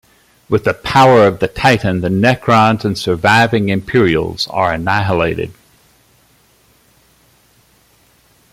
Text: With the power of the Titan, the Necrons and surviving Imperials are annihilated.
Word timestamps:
With 0.49 0.63
the 0.63 0.73
power 0.73 1.27
of 1.27 1.37
the 1.37 1.47
Titan, 1.47 2.01
the 2.01 2.07
Necrons 2.09 2.83
and 2.83 2.97
surviving 2.97 3.69
Imperials 3.69 4.47
are 4.49 4.73
annihilated. 4.73 5.53